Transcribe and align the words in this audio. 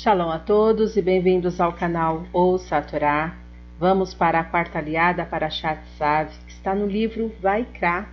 Shalom 0.00 0.30
a 0.30 0.38
todos 0.38 0.96
e 0.96 1.02
bem-vindos 1.02 1.60
ao 1.60 1.72
canal 1.72 2.24
Ouça 2.32 2.76
a 2.76 2.82
Torá. 2.82 3.34
Vamos 3.80 4.14
para 4.14 4.38
a 4.38 4.44
quarta 4.44 4.78
aliada 4.78 5.24
para 5.24 5.50
Shatzav, 5.50 6.30
que 6.46 6.52
está 6.52 6.72
no 6.72 6.86
livro 6.86 7.34
Vaikra, 7.42 8.06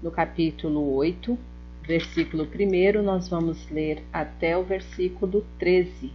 no 0.00 0.12
capítulo 0.12 0.94
8, 0.94 1.36
versículo 1.82 2.44
1. 2.44 3.02
Nós 3.02 3.28
vamos 3.28 3.68
ler 3.68 4.04
até 4.12 4.56
o 4.56 4.62
versículo 4.62 5.44
13. 5.58 6.12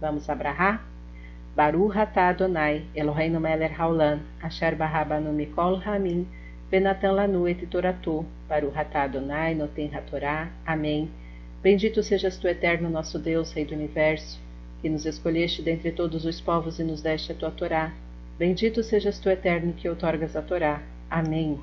Vamos 0.00 0.30
abrahar? 0.30 0.86
Baruch 1.56 1.98
atah 1.98 2.28
Adonai, 2.28 2.84
Eloheinu 2.94 3.40
melech 3.40 3.74
haolam, 3.74 4.20
asher 4.40 4.76
barabanu 4.76 5.32
mikol 5.32 5.80
ramin, 5.80 6.28
benatan 6.70 7.16
lanu 7.16 7.48
et 7.48 7.66
toratu, 7.66 8.24
Baruch 8.48 8.76
atah 8.76 9.02
Adonai, 9.02 9.52
noten 9.52 9.90
hatorá. 9.92 10.48
Amém. 10.64 11.10
Bendito 11.60 12.04
sejas 12.04 12.38
tu, 12.38 12.46
eterno 12.46 12.88
nosso 12.88 13.18
Deus, 13.18 13.52
Rei 13.52 13.64
do 13.64 13.74
Universo, 13.74 14.38
que 14.80 14.88
nos 14.88 15.04
escolheste 15.04 15.62
dentre 15.62 15.92
todos 15.92 16.24
os 16.24 16.40
povos 16.40 16.78
e 16.78 16.84
nos 16.84 17.02
deste 17.02 17.32
a 17.32 17.34
tua 17.34 17.50
Torá. 17.50 17.92
Bendito 18.38 18.82
sejas 18.82 19.18
tu, 19.18 19.28
eterno, 19.28 19.74
que 19.74 19.88
outorgas 19.88 20.34
a 20.34 20.42
Torá. 20.42 20.82
Amém. 21.10 21.58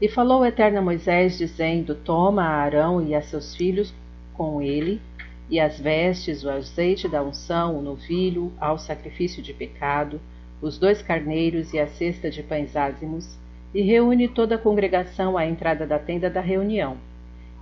E 0.00 0.08
falou 0.08 0.40
o 0.40 0.44
Eterno 0.44 0.78
a 0.78 0.82
Moisés, 0.82 1.38
dizendo: 1.38 1.94
Toma 1.94 2.42
a 2.42 2.62
Arão 2.62 3.06
e 3.06 3.14
a 3.14 3.22
seus 3.22 3.54
filhos 3.54 3.92
com 4.34 4.60
ele, 4.60 5.00
e 5.48 5.58
as 5.58 5.78
vestes, 5.80 6.44
o 6.44 6.50
azeite 6.50 7.08
da 7.08 7.22
unção, 7.22 7.78
o 7.78 7.82
novilho, 7.82 8.52
ao 8.58 8.78
sacrifício 8.78 9.42
de 9.42 9.52
pecado, 9.54 10.20
os 10.60 10.78
dois 10.78 11.00
carneiros 11.02 11.72
e 11.72 11.78
a 11.78 11.86
cesta 11.86 12.30
de 12.30 12.42
pães 12.42 12.76
ázimos, 12.76 13.38
e 13.74 13.82
reúne 13.82 14.28
toda 14.28 14.54
a 14.54 14.58
congregação 14.58 15.36
à 15.36 15.46
entrada 15.46 15.86
da 15.86 15.98
tenda 15.98 16.28
da 16.28 16.40
reunião 16.40 16.96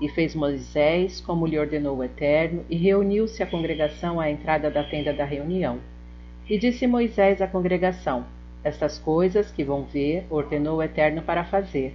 e 0.01 0.09
fez 0.09 0.35
Moisés 0.35 1.21
como 1.21 1.47
lhe 1.47 1.59
ordenou 1.59 1.99
o 1.99 2.05
Eterno, 2.05 2.65
e 2.69 2.77
reuniu-se 2.77 3.43
a 3.43 3.47
congregação 3.47 4.19
à 4.19 4.31
entrada 4.31 4.71
da 4.71 4.83
tenda 4.83 5.13
da 5.13 5.25
reunião. 5.25 5.79
E 6.49 6.59
disse 6.59 6.87
Moisés 6.87 7.41
à 7.41 7.47
congregação: 7.47 8.25
Estas 8.63 8.99
coisas 8.99 9.51
que 9.51 9.63
vão 9.63 9.85
ver, 9.85 10.27
ordenou 10.29 10.79
o 10.79 10.83
Eterno 10.83 11.23
para 11.23 11.45
fazer. 11.45 11.95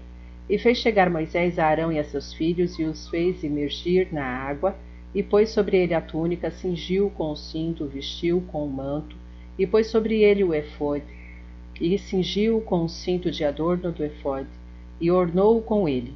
E 0.49 0.57
fez 0.57 0.77
chegar 0.77 1.09
Moisés 1.09 1.59
a 1.59 1.67
Arão 1.67 1.91
e 1.91 1.99
a 1.99 2.03
seus 2.03 2.33
filhos, 2.33 2.79
e 2.79 2.83
os 2.83 3.07
fez 3.09 3.43
imergir 3.43 4.07
na 4.11 4.25
água, 4.25 4.75
e 5.13 5.21
pôs 5.21 5.49
sobre 5.49 5.77
ele 5.77 5.93
a 5.93 6.01
túnica, 6.01 6.49
cingiu 6.49 7.09
com 7.11 7.31
o 7.31 7.35
cinto, 7.35 7.85
vestiu 7.85 8.41
com 8.47 8.65
o 8.65 8.71
manto, 8.71 9.15
e 9.57 9.67
pôs 9.67 9.87
sobre 9.87 10.23
ele 10.23 10.43
o 10.43 10.53
efode, 10.53 11.05
e 11.79 11.97
cingiu 11.97 12.61
com 12.61 12.85
o 12.85 12.89
cinto 12.89 13.29
de 13.29 13.43
adorno 13.43 13.91
do 13.91 14.03
efode, 14.03 14.47
e 15.01 15.11
ornou-o 15.11 15.61
com 15.61 15.87
ele 15.87 16.13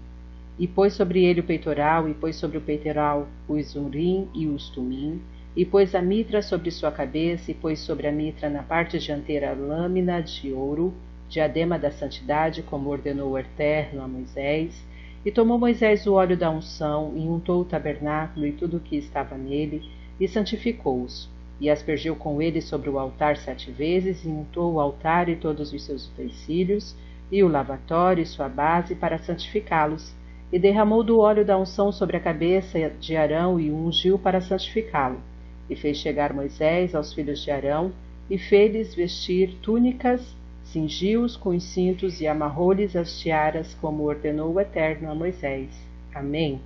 e 0.57 0.67
pôs 0.67 0.93
sobre 0.93 1.23
ele 1.25 1.39
o 1.39 1.43
peitoral, 1.43 2.07
e 2.07 2.13
pôs 2.13 2.35
sobre 2.35 2.57
o 2.57 2.61
peitoral 2.61 3.27
o 3.47 3.61
zurim 3.61 4.29
e 4.33 4.47
o 4.47 4.55
tumim, 4.73 5.21
e 5.55 5.65
pôs 5.65 5.93
a 5.95 6.01
mitra 6.01 6.41
sobre 6.41 6.71
sua 6.71 6.91
cabeça, 6.91 7.51
e 7.51 7.53
pôs 7.53 7.79
sobre 7.79 8.07
a 8.07 8.11
mitra 8.11 8.49
na 8.49 8.63
parte 8.63 8.99
dianteira 8.99 9.51
a 9.51 9.53
lâmina 9.53 10.21
de 10.21 10.51
ouro, 10.51 10.93
diadema 11.29 11.79
da 11.79 11.91
santidade, 11.91 12.61
como 12.63 12.89
ordenou 12.89 13.31
o 13.31 13.37
Eterno 13.37 14.01
a 14.01 14.07
Moisés. 14.07 14.83
E 15.25 15.31
tomou 15.31 15.57
Moisés 15.57 16.05
o 16.05 16.13
óleo 16.13 16.37
da 16.37 16.51
unção, 16.51 17.13
e 17.15 17.21
untou 17.21 17.61
o 17.61 17.65
tabernáculo 17.65 18.45
e 18.45 18.51
tudo 18.51 18.77
o 18.77 18.79
que 18.79 18.95
estava 18.95 19.37
nele, 19.37 19.81
e 20.19 20.27
santificou-os. 20.27 21.29
E 21.59 21.69
aspergiu 21.69 22.15
com 22.15 22.41
ele 22.41 22.61
sobre 22.61 22.89
o 22.89 22.99
altar 22.99 23.37
sete 23.37 23.71
vezes, 23.71 24.23
e 24.25 24.27
untou 24.27 24.73
o 24.73 24.79
altar 24.79 25.29
e 25.29 25.35
todos 25.35 25.71
os 25.73 25.83
seus 25.83 26.07
utensílios, 26.07 26.95
e 27.31 27.43
o 27.43 27.47
lavatório 27.47 28.21
e 28.21 28.25
sua 28.25 28.49
base, 28.49 28.93
para 28.95 29.17
santificá-los 29.17 30.13
e 30.53 30.59
derramou 30.59 31.03
do 31.03 31.19
óleo 31.19 31.43
da 31.43 31.57
unção 31.57 31.91
sobre 31.91 32.15
a 32.15 32.19
cabeça 32.19 32.77
de 32.99 33.17
Arão 33.17 33.59
e 33.59 33.71
ungiu 33.71 34.19
para 34.19 34.39
santificá-lo. 34.39 35.19
E 35.67 35.75
fez 35.75 35.97
chegar 35.97 36.31
Moisés 36.31 36.93
aos 36.93 37.11
filhos 37.11 37.43
de 37.43 37.49
Arão, 37.49 37.91
e 38.29 38.37
fez-lhes 38.37 38.93
vestir 38.93 39.57
túnicas, 39.63 40.21
cingiu-os 40.65 41.35
com 41.35 41.49
os 41.49 41.63
cintos 41.63 42.21
e 42.21 42.27
amarrou-lhes 42.27 42.95
as 42.95 43.19
tiaras, 43.19 43.73
como 43.81 44.03
ordenou 44.03 44.53
o 44.53 44.59
Eterno 44.59 45.09
a 45.09 45.15
Moisés. 45.15 45.69
Amém. 46.13 46.61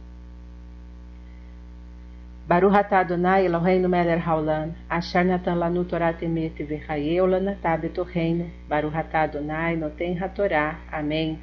Baruch 2.45 2.75
atah 2.75 2.99
Adonai 2.99 3.45
Eloheinu 3.45 3.87
melech 3.87 4.21
haolam, 4.21 4.73
asher 4.89 5.23
natan 5.23 5.55
lanu 5.55 5.85
Torah 5.85 6.13
temet 6.13 6.55
v'chayeu 6.61 7.25
lanatah 7.25 7.77
betoreinu, 7.77 8.49
Baruch 8.67 8.95
atah 8.97 9.23
Adonai 9.23 9.77
noten 9.77 10.21
hatorá. 10.21 10.79
Amém. 10.91 11.39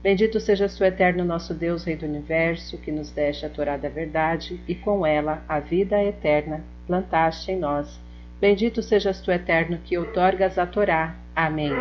Bendito 0.00 0.38
seja 0.38 0.66
o 0.66 0.84
eterno 0.84 1.24
nosso 1.24 1.52
Deus, 1.52 1.82
Rei 1.82 1.96
do 1.96 2.06
Universo, 2.06 2.78
que 2.78 2.92
nos 2.92 3.10
deste 3.10 3.44
a 3.44 3.50
Torá 3.50 3.76
da 3.76 3.88
verdade 3.88 4.60
e 4.68 4.74
com 4.74 5.04
ela 5.04 5.42
a 5.48 5.58
vida 5.58 6.00
eterna 6.02 6.62
plantaste 6.86 7.50
em 7.50 7.58
nós. 7.58 7.98
Bendito 8.40 8.80
sejas 8.80 9.20
tu, 9.20 9.32
eterno, 9.32 9.78
que 9.84 9.98
outorgas 9.98 10.56
a 10.56 10.64
Torá. 10.64 11.16
Amém. 11.34 11.72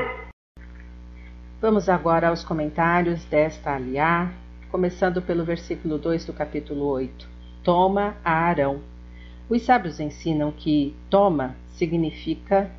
Vamos 1.62 1.88
agora 1.88 2.30
aos 2.30 2.44
comentários 2.44 3.24
desta 3.26 3.76
aliá, 3.76 4.32
começando 4.72 5.22
pelo 5.22 5.46
versículo 5.46 6.00
2 6.00 6.26
do 6.26 6.34
capítulo 6.34 6.86
8. 6.86 7.28
Toma 7.64 8.18
a 8.26 8.32
Arão. 8.32 8.82
Os 9.48 9.62
sábios 9.62 10.00
ensinam 10.00 10.52
que 10.52 10.96
toma 11.08 11.56
significa 11.70 12.72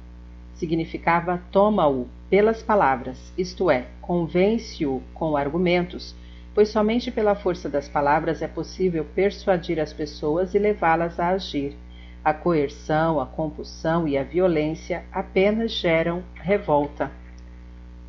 significava 0.54 1.40
toma-o 1.52 2.08
pelas 2.30 2.62
palavras, 2.62 3.32
isto 3.38 3.70
é, 3.70 3.86
convence-o 4.02 5.02
com 5.14 5.36
argumentos, 5.36 6.14
pois 6.54 6.68
somente 6.68 7.10
pela 7.10 7.34
força 7.34 7.68
das 7.68 7.88
palavras 7.88 8.42
é 8.42 8.48
possível 8.48 9.06
persuadir 9.14 9.80
as 9.80 9.92
pessoas 9.92 10.54
e 10.54 10.58
levá-las 10.58 11.18
a 11.18 11.28
agir. 11.28 11.74
A 12.22 12.34
coerção, 12.34 13.20
a 13.20 13.26
compulsão 13.26 14.06
e 14.06 14.18
a 14.18 14.24
violência 14.24 15.04
apenas 15.10 15.72
geram 15.72 16.22
revolta. 16.34 17.10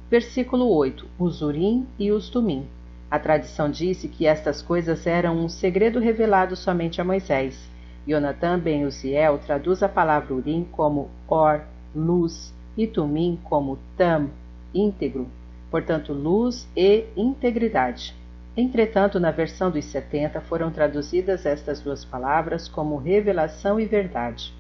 Versículo 0.09 0.67
8: 0.67 1.07
Os 1.17 1.41
Urim 1.41 1.87
e 1.97 2.11
os 2.11 2.29
Tumim. 2.29 2.67
A 3.09 3.17
tradição 3.17 3.71
disse 3.71 4.07
que 4.07 4.25
estas 4.25 4.61
coisas 4.61 5.07
eram 5.07 5.37
um 5.37 5.47
segredo 5.47 5.99
revelado 5.99 6.55
somente 6.55 6.99
a 6.99 7.03
Moisés. 7.03 7.69
Jonathan 8.05 8.59
ben 8.59 8.85
Uziel 8.85 9.37
traduz 9.37 9.81
a 9.81 9.87
palavra 9.87 10.33
Urim 10.33 10.67
como 10.71 11.09
Or, 11.27 11.61
luz, 11.95 12.53
e 12.77 12.87
Tumim 12.87 13.39
como 13.43 13.77
Tam, 13.97 14.29
íntegro, 14.73 15.27
portanto 15.69 16.13
luz 16.13 16.67
e 16.75 17.05
integridade. 17.15 18.15
Entretanto, 18.55 19.19
na 19.19 19.31
versão 19.31 19.71
dos 19.71 19.85
70 19.85 20.41
foram 20.41 20.71
traduzidas 20.71 21.45
estas 21.45 21.79
duas 21.79 22.03
palavras 22.03 22.67
como 22.67 22.97
revelação 22.97 23.79
e 23.79 23.85
verdade. 23.85 24.53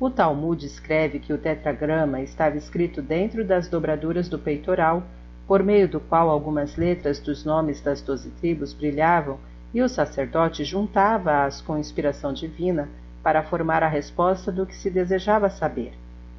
O 0.00 0.10
Talmud 0.10 0.66
escreve 0.66 1.20
que 1.20 1.32
o 1.32 1.38
tetragrama 1.38 2.20
estava 2.20 2.56
escrito 2.56 3.00
dentro 3.00 3.44
das 3.44 3.68
dobraduras 3.68 4.28
do 4.28 4.38
peitoral, 4.38 5.04
por 5.46 5.62
meio 5.62 5.88
do 5.88 6.00
qual 6.00 6.28
algumas 6.28 6.76
letras 6.76 7.20
dos 7.20 7.44
nomes 7.44 7.80
das 7.80 8.00
doze 8.00 8.30
tribos 8.40 8.72
brilhavam, 8.72 9.38
e 9.72 9.82
o 9.82 9.88
sacerdote 9.88 10.64
juntava-as 10.64 11.60
com 11.60 11.78
inspiração 11.78 12.32
divina 12.32 12.88
para 13.22 13.42
formar 13.42 13.82
a 13.82 13.88
resposta 13.88 14.50
do 14.50 14.66
que 14.66 14.74
se 14.74 14.90
desejava 14.90 15.48
saber. 15.48 15.92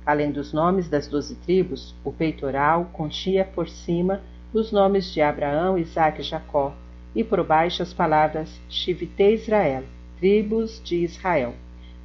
Além 0.05 0.31
dos 0.31 0.53
nomes 0.53 0.87
das 0.87 1.07
doze 1.07 1.35
tribos, 1.35 1.95
o 2.03 2.11
peitoral 2.11 2.89
continha 2.93 3.43
por 3.43 3.67
cima 3.67 4.21
os 4.53 4.71
nomes 4.71 5.11
de 5.11 5.19
Abraão, 5.19 5.77
Isaac 5.77 6.21
e 6.21 6.23
Jacó, 6.23 6.75
e 7.15 7.23
por 7.23 7.43
baixo 7.43 7.81
as 7.81 7.91
palavras 7.91 8.59
Shivite 8.69 9.33
Israel, 9.33 9.83
tribos 10.19 10.79
de 10.83 10.97
Israel, 10.97 11.55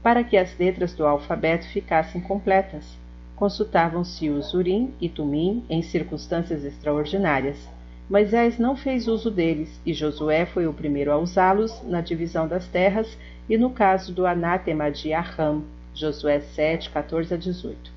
para 0.03 0.25
que 0.25 0.37
as 0.37 0.57
letras 0.59 0.95
do 0.95 1.07
alfabeto 1.07 1.67
ficassem 1.69 2.21
completas. 2.23 2.99
Consultavam-se 3.37 4.31
os 4.31 4.55
Urim 4.55 4.95
e 5.01 5.09
Tumim 5.09 5.63
em 5.69 5.83
circunstâncias 5.83 6.65
extraordinárias. 6.65 7.69
Moisés 8.09 8.59
não 8.59 8.77
fez 8.77 9.09
uso 9.09 9.31
deles, 9.31 9.81
e 9.85 9.93
Josué 9.93 10.47
foi 10.47 10.67
o 10.67 10.73
primeiro 10.73 11.13
a 11.13 11.19
usá-los 11.19 11.83
na 11.85 12.01
divisão 12.01 12.49
das 12.49 12.67
terras 12.67 13.17
e 13.49 13.59
no 13.59 13.71
caso 13.71 14.13
do 14.13 14.27
anátema 14.27 14.91
de 14.91 15.13
Aham, 15.13 15.63
Josué 16.01 16.41
7, 16.41 16.89
14 16.89 17.35
a 17.35 17.37
18. 17.37 17.93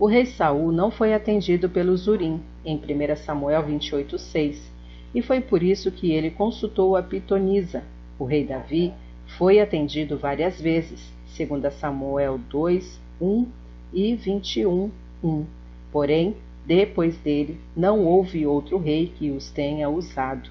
O 0.00 0.06
rei 0.06 0.26
Saul 0.26 0.72
não 0.72 0.90
foi 0.90 1.14
atendido 1.14 1.70
pelos 1.70 2.08
Urim, 2.08 2.42
em 2.64 2.76
1 2.76 3.16
Samuel 3.16 3.62
28, 3.62 4.18
6, 4.18 4.72
e 5.14 5.22
foi 5.22 5.40
por 5.40 5.62
isso 5.62 5.92
que 5.92 6.10
ele 6.10 6.28
consultou 6.28 6.96
a 6.96 7.02
Pitonisa. 7.02 7.84
O 8.18 8.24
rei 8.24 8.44
Davi 8.44 8.92
foi 9.38 9.60
atendido 9.60 10.18
várias 10.18 10.60
vezes, 10.60 11.12
2 11.38 11.72
Samuel 11.72 12.38
2, 12.50 13.00
1 13.20 13.46
e 13.92 14.16
21, 14.16 14.90
1. 15.22 15.46
Porém, 15.92 16.34
depois 16.66 17.16
dele, 17.18 17.60
não 17.76 18.04
houve 18.04 18.44
outro 18.44 18.76
rei 18.76 19.12
que 19.16 19.30
os 19.30 19.50
tenha 19.50 19.88
usado. 19.88 20.50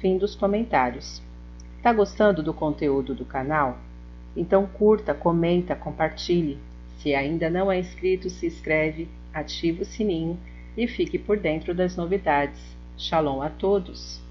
Fim 0.00 0.18
dos 0.18 0.34
comentários. 0.34 1.22
Tá 1.82 1.94
gostando 1.94 2.42
do 2.42 2.52
conteúdo 2.52 3.14
do 3.14 3.24
canal? 3.24 3.78
Então 4.36 4.66
curta, 4.66 5.14
comenta, 5.14 5.74
compartilhe. 5.74 6.58
Se 6.98 7.14
ainda 7.14 7.48
não 7.48 7.72
é 7.72 7.78
inscrito, 7.78 8.28
se 8.28 8.46
inscreve, 8.46 9.08
ative 9.32 9.82
o 9.82 9.86
sininho 9.86 10.38
e 10.76 10.86
fique 10.86 11.18
por 11.18 11.38
dentro 11.38 11.74
das 11.74 11.96
novidades. 11.96 12.60
Shalom 12.98 13.40
a 13.40 13.48
todos! 13.48 14.25